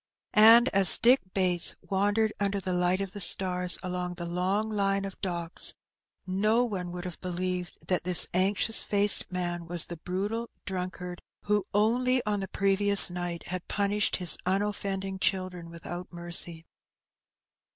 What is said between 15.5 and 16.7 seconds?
without mercy.